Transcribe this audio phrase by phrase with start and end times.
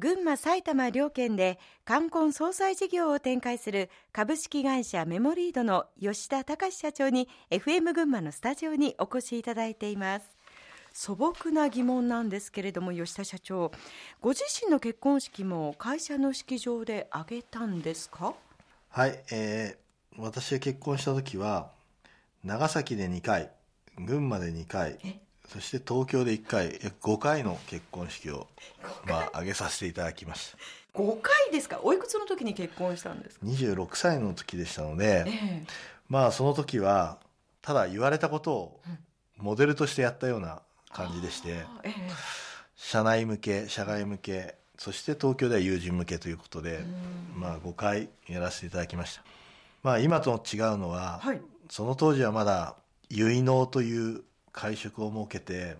[0.00, 10.26] 群馬埼玉両県で冠婚葬祭事業を展開する株式会社メモリードの吉田隆社長に FM 群馬のスタジオにお越しいただいています。
[10.94, 13.70] 素朴な疑問なんですけれども吉田社長
[14.22, 18.34] ご自身の結婚式も会社の式場で挙げたんですか？
[18.88, 21.72] はい、えー、私が結婚した時は
[22.42, 23.50] 長崎で2回
[23.98, 24.98] 群馬で2回
[25.52, 28.46] そして東京で1回約5回の結婚式を、
[29.06, 30.58] まあ、挙げさせていただきました。
[31.00, 31.80] 5回ですか？
[31.82, 35.30] おいくつの時に結婚したんですか？26歳の時でしたので、え
[35.62, 35.66] え。
[36.08, 37.18] まあその時は
[37.62, 38.80] ただ言われたことを
[39.38, 41.92] モデルとしてやったような感じでして、あええ。
[42.76, 46.80] 社内向け社外向けそして東京では友人向けということで、
[47.36, 49.22] まあ5回やらせていただきました。
[49.82, 51.40] まあ今と違うのは、はい。
[51.68, 52.74] その当時はまだ
[53.10, 54.22] 結納という
[54.52, 55.76] 会食を設けて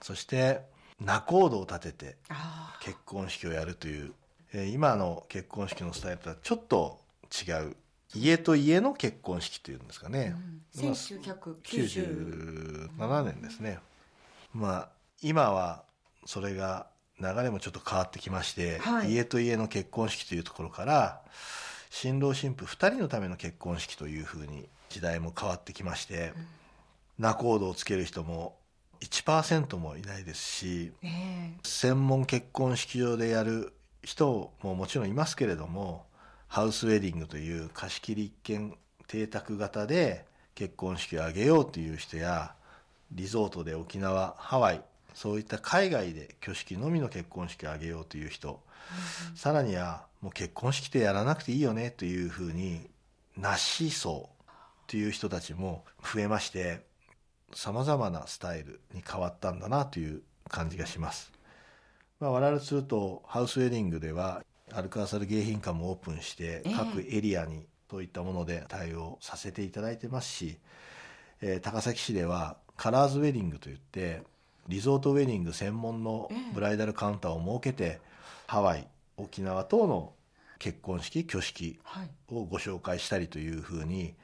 [0.00, 0.60] そして
[1.00, 4.12] 仲人を立ててあ結婚式をやるという、
[4.52, 7.00] えー今の結婚式のスタイルとはちょっと
[7.46, 7.76] 違う。
[8.14, 13.80] 家と家の結婚式というんですかね、あまあ1990 97年ですね。
[14.52, 14.88] まあ
[15.20, 15.82] 今は
[16.24, 16.86] それが
[17.20, 19.12] 流れもちょっと変わってきまして、はい。
[19.12, 21.20] 家と家の結婚式というところから
[21.90, 26.32] 新郎新婦2人のための結婚式というふうに時代も変わってきまして、
[27.18, 28.56] 仲人をつける人も
[29.00, 31.52] 1%もいないですしええ。
[31.62, 36.06] 専門結婚式場でやる人ももちろんいますけれども
[36.48, 38.76] ハウスウェディングという貸し切り一軒
[39.06, 42.54] 邸宅型で結婚式を挙げようという人や
[43.12, 44.82] リゾートで沖縄ハワイ
[45.14, 48.60] そういった海外で挙式のみの結婚式を挙げようという人、
[49.36, 52.90] さらにはもう結婚式ってやらなくていいよねというふうに
[53.36, 54.28] なし層
[54.88, 56.84] という人たちも増えまして
[57.54, 61.32] さまざまなスタイルに変わったんだなという感じがします。
[62.20, 66.74] まあ、我々するとハウスウェディングではアルカーサル迎賓館もオープンしてええ。
[66.74, 70.58] 各エリアにそういったもので対応させていただいてますし、
[71.40, 74.22] えー高崎市ではカラーズウェディングといって
[74.68, 78.00] リゾートウェディング専門のブライダルカウンターを設けて、
[78.46, 80.12] ハワイ沖縄等の
[80.58, 82.10] 結婚式挙式はい。
[82.30, 84.14] をご紹介したりというふうに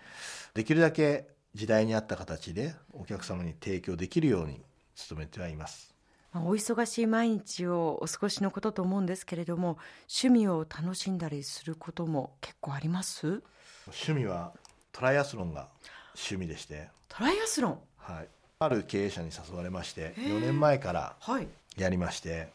[0.55, 4.61] できるだけ時代に合った形でお客様に提供できるように
[5.09, 5.94] 努めてはいます。
[6.33, 9.78] まあお忙しい毎日をお過ごしのことと思うんですけれども
[10.09, 13.43] 趣味を楽しんだりすることも結構あります？
[13.87, 14.53] 趣味は
[14.93, 15.69] トライアスロンが
[16.15, 17.78] 趣味でして、トライアスロン？
[17.99, 18.28] はい、
[18.60, 21.49] ある経営者に誘われまして4年前からはい。
[21.77, 22.49] やりまして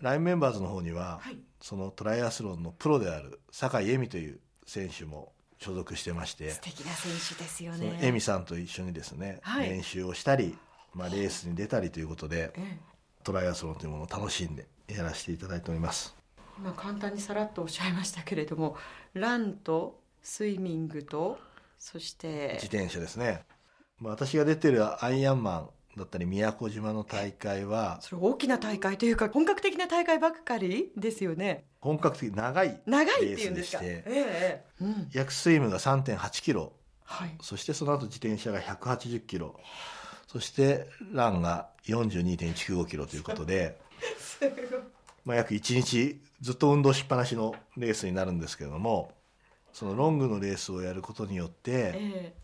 [0.00, 1.38] LINE メンバーズの方には、はい。
[1.60, 6.50] そのトライアスロンのプロである酒井恵美という選手も所属してまして。
[6.50, 7.98] 素敵な選手ですよね。
[8.02, 9.70] 恵美さんと一緒にですね、はい。
[9.70, 10.58] 練習をしたり、
[10.94, 12.78] まあ、レースに出たりということでええ。
[13.24, 16.14] トライアスロンというものを楽しんでやらせていただいております。
[16.58, 18.76] 今簡単にさらっとおっしゃいましたけれども
[19.14, 21.38] ランとスイミングと
[21.78, 23.42] そして自転車ですね、
[23.98, 31.66] まあ、私が出てるアイアンマンだったり宮古島の大会はそれ大きな大会というか本格的な大会ばっかりですよね。
[31.80, 35.08] 本格的長い長いレースっていうんでええうん。
[35.12, 36.72] 約スイムが3 8キロ。
[37.04, 37.36] はい。
[37.42, 39.54] そしてその後自転車が180キロ。
[40.26, 43.78] そしてランが42.195キロということで、
[45.26, 49.12] まあ、約1日ずっと運動しっぱなしのレースになるんですけれども
[49.74, 52.34] そのロングのレースをやることによってえ。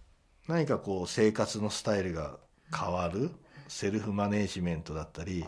[0.48, 2.36] 何かこう生活のスタイルが
[2.74, 3.30] 変わる
[3.68, 5.44] セルフマネージメントだったり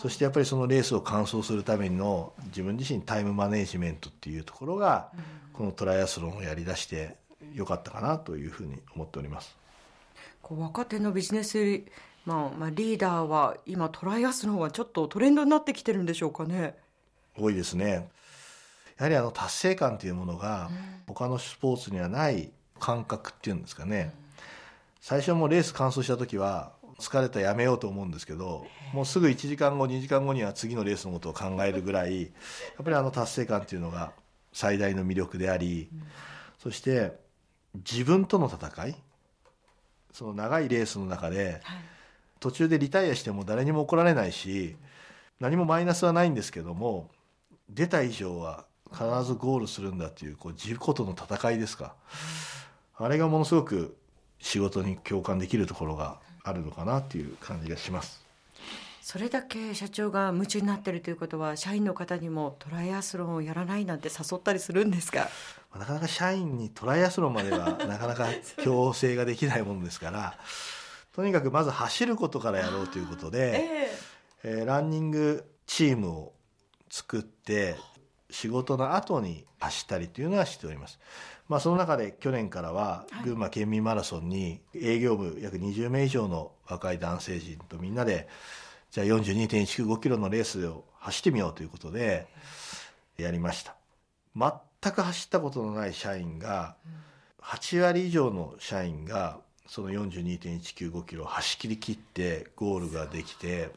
[0.00, 5.10] そしてやっぱりそのレースを完走するための自分自身タイムマネージメントっていうところが
[5.52, 7.16] このトライアスロンをやりだして
[7.54, 9.56] よかったかなというふうに思っております。
[10.42, 11.82] こう若手のビジネス、
[12.24, 16.76] まあまあ、リーダーは今トライアスロンはちょっとトレンドになってきてるんでしょうかね。
[17.36, 18.08] 多いですね。
[18.98, 20.70] やはりあの達成感というものが
[21.06, 24.12] 他のスポーツにはない感覚っていうんですかね
[25.06, 32.28] 最初もレース完走した時は疲れたやめようと思うんですけどもうすぐ1時間後2時間後には次のレースのことを考えるぐらいや
[32.82, 34.10] っぱりあの達成感っていうのが
[34.52, 35.88] 最大の魅力であり
[36.58, 37.12] そして
[37.88, 38.96] 自分との戦い
[40.12, 41.60] その長いレースの中で
[42.40, 44.74] 途中でリタイアしても誰にも怒られないし
[45.38, 47.10] 何もマイナスはないんですけども
[47.70, 51.94] 出た以上は必ずゴールするんだっていうこう自己との戦いですか。
[52.96, 53.96] あれがものすごく
[54.38, 58.24] 仕事に共感できるところがあるのかなっていう感じがします。
[59.02, 65.28] それだけ社長が夢中になってるということは社員の方にもトライアスロンをやらないなんて誘ったりするんですか？
[65.78, 68.26] なかなか社員にトライアスロンまでは なかなか
[68.64, 70.36] 強制ができないものですから。
[71.12, 73.90] とにかくまず走ることからやろうということで、
[74.44, 74.62] ええ。
[74.62, 76.32] ーランニングチームを
[76.90, 77.76] 作って
[78.28, 80.98] 仕事の後に走ったりというのはしております。
[81.48, 88.28] まあ、その中で去年からは群馬県民マラソンに営業部約20名以上の若い男性陣とみんなで
[88.90, 92.26] じゃあ42.195キロのレースを走ってみようということで
[93.16, 93.76] やりました。
[94.34, 96.76] 全く走ったことのない社員が
[97.42, 103.70] 8割以上の社員がその42.195キロを走りきってゴールができて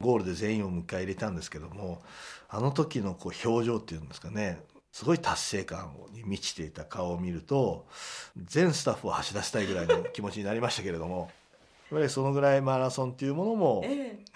[0.00, 2.02] ゴールで全員を迎え入れたんですけども
[2.48, 4.60] あの時のこう表情っていうんですかね
[4.94, 7.84] すごい達成感に満ちていた顔を見ると
[8.44, 11.32] 全スタッフを走らせたいぐらいの気持ちになりましたけれども
[11.90, 13.84] やっぱりそのぐらいマラソンっていうものも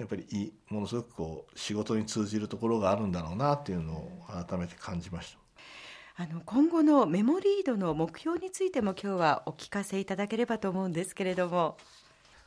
[0.00, 5.32] やっぱりものすごくこう仕事に通じるところがあるんだろうなっていうのを改めて感じまし
[6.16, 6.24] た。
[6.24, 11.76] あの今後のメモリードの目標についても今日はお聞かせいただければと思うんですけれども。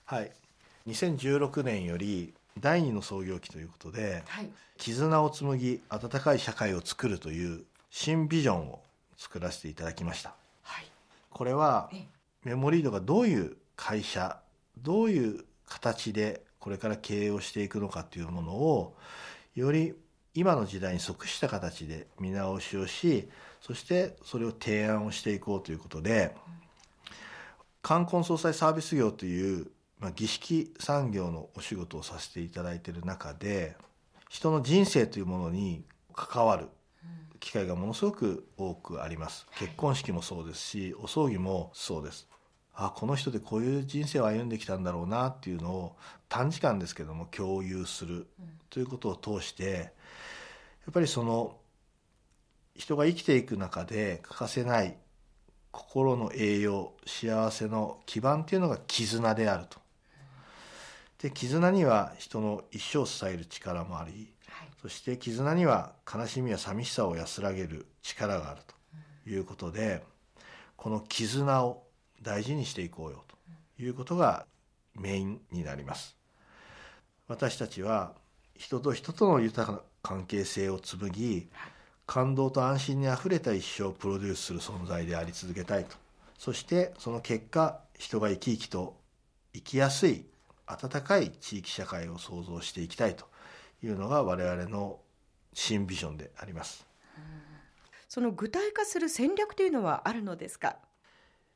[0.03, 0.31] はい。
[0.85, 8.81] 2016年より第二の創業期ということで、はい、絆を紡ぎ温かい社会を作るという新ビジョンを
[9.17, 10.33] 作らせていただきました、
[10.63, 10.85] はい、
[11.29, 11.91] これは
[12.43, 14.39] メモリードがどういう会社
[14.79, 18.95] どういう形でこれから経営をしていくのかというものを
[19.55, 19.93] より
[20.33, 23.27] 今の時代に即した形で見直しをし
[23.59, 26.33] そしてそれを提案をしていこうということで
[27.81, 29.67] 冠婚葬祭サービス業という、
[29.99, 33.75] まあ、儀式産業のお仕事をさせていただいている中で
[34.29, 35.83] 人の人生というものに
[36.15, 36.69] 関わる
[37.41, 39.45] 機会がものすごく多くあります。
[39.57, 42.29] 結婚式もそうですしお葬儀もそうです。
[42.73, 45.95] あこの人でこういう人生を歩んできたんだろうなっていうのを
[46.29, 48.27] 短時間ですけども共有する
[48.69, 49.81] ということを通してや
[50.89, 51.57] っぱりその
[52.75, 54.95] 人が生きていく中で欠かせない
[55.71, 59.79] 心の栄養幸せの基盤っていうのが絆であると。
[61.19, 64.33] で絆には人の一生を支える力もあり
[64.81, 70.03] そして絆には悲しみや寂しさを安らげる力があるということで
[70.75, 71.83] この絆を
[72.21, 74.45] 大事にしていこうよということが
[74.95, 76.17] メインになります。
[77.27, 78.13] 私たちは
[78.55, 81.47] 人と人との豊かな関係性を紡ぎ
[82.05, 85.95] 感動と安心にあふれた一生をプロデュースする存在であり続けたいと。
[86.37, 88.97] そしてその結果人が生き生きと
[89.53, 90.25] 生きやすい
[90.65, 93.30] 温かい地域社会を創造していきたいと。
[93.83, 94.99] いうのが我々の
[95.53, 96.85] 新ビジョンであります。
[98.07, 100.77] その具体化する戦略というのはあるのですか？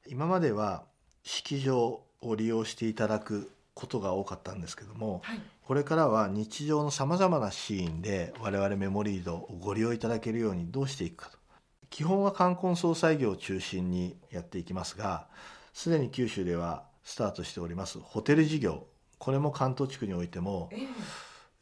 [0.08, 0.84] 今までは
[1.24, 11.38] 式場を利用していただくことが多かったんですけども、はい、これからは日常のさまざまなシーンで我々メモリードをご利用いただけるようにどうしていくかと。
[11.90, 15.28] 基本は冠婚葬祭業を中心にやっていきますが
[15.74, 18.88] すでに九州ではスタートしておりますホテル事業。
[19.18, 20.88] これも関東地区においても、えー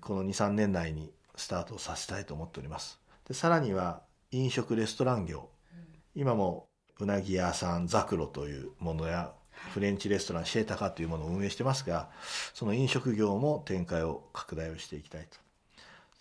[0.03, 2.99] この23年内にスタートさせたいと思っております。
[3.27, 4.01] でさらには
[4.31, 6.67] 飲食レストラン業、うん、今も
[6.99, 9.33] うなぎ屋さんザクロというものや
[9.73, 12.09] フレンチレストランシェータカというものを運営してますが
[12.53, 15.37] その飲食業も展開を拡大をしていきたいと。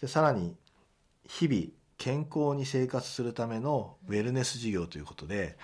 [0.01, 0.55] でさらに
[1.27, 1.67] 日々
[1.99, 5.57] 健康に生活するためのウェルネス事業ということで、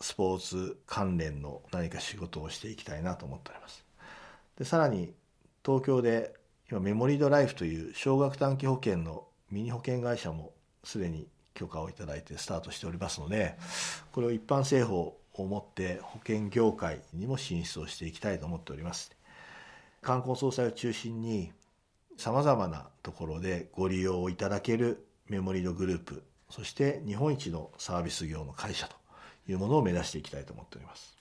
[0.00, 3.84] スポーツ関連の何か仕事をしていきたいなと思っております。
[4.58, 5.14] でさらに
[5.64, 6.34] 東京で
[6.70, 10.52] 今メモリードライフという少額短期保険のミニ保険会社も
[10.82, 13.56] すでに許可をいただいてスタートしておりますので
[14.12, 19.12] これを一般製法をもって保険業界にも進出をしていきたいと思っております。
[20.02, 21.50] 冠婚葬祭を中心に
[22.18, 28.96] さまざまなところでご利用いただけるメモリードグループそして日本一のサービス業の会社と
[29.48, 31.16] いうものを目指していきたいと思っております。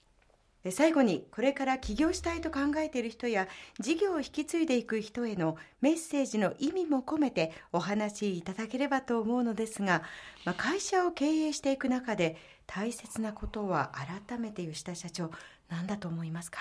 [0.71, 10.03] 最後にこれから起業したいと考えている人や事業を引き継いでいく人へのメッセージの意味も込めてお話しいただければと思うのですが、
[10.45, 13.91] まあ、会社を経営していく中で大切なことは
[14.27, 15.31] 改めて吉田社長
[15.69, 16.59] 何だと思いますか？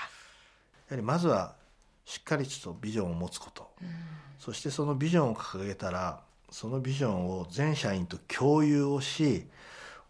[0.88, 1.54] やはりまずは
[2.04, 3.70] しっかりとビジョンを持つこと、
[4.40, 9.46] そしてそのビジョンを掲げたらそのビジョンを全社員と共有をし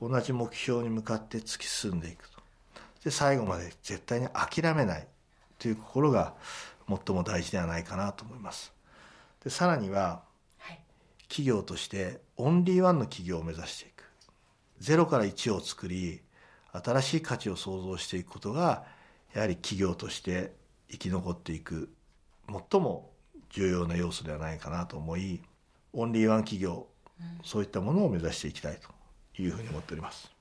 [0.01, 2.32] 同じ目標に向かって突き進んでいく。
[3.05, 5.07] で最後まで絶対に諦めない
[5.59, 6.35] という心が
[6.89, 8.73] 最も大事ではないかなと思います。
[9.43, 10.23] でさらには、
[10.59, 10.81] はい、
[11.29, 14.05] 企業としてオンリーワンの企業を目指していく。
[14.79, 16.23] ゼロから1を作り
[16.73, 18.85] 新しい価値を創造していくことが
[19.33, 20.53] やはり企業として
[20.91, 21.93] 生き残っていく
[22.71, 23.11] 最も
[23.51, 25.41] 重要な要素ではないかなと思い
[25.93, 26.89] オンリーワン企業、
[27.21, 30.32] うん、そういったものを目指していきたいというふうに思っております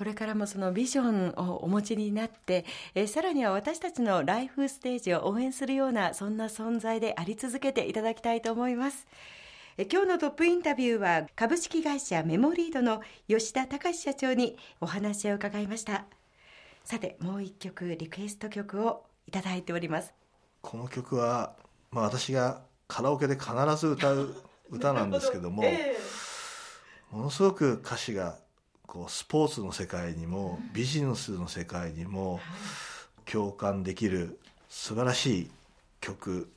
[0.00, 2.64] これからもそのビジョンをお持ちになって、
[2.94, 9.06] えー、さらには私たちのライフステージを応援するようなそんな存在であり続けていただきたいと思います。
[9.76, 16.06] え今日のトップインタビューは株式会社メモリードの吉田隆社長にお話を伺いました。
[16.82, 20.14] さてもう一曲リクエスト曲をいただいております。
[20.62, 21.56] この曲は、
[21.90, 24.34] まあ、私がカラオケで必ず歌う
[24.70, 28.38] 歌なんですけども、 えー、ものすごく歌詞が
[28.90, 32.40] こうスポーツの世界にもビジネスの世界にも
[33.24, 35.50] 共感できる素晴らしい
[36.00, 36.50] 曲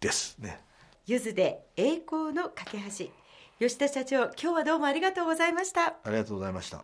[0.00, 0.62] ですね。
[1.06, 3.10] ゆずで栄光の架け橋。
[3.58, 5.88] 吉田社長今日はどうもありがとうございました。
[5.88, 6.82] ありがとうございました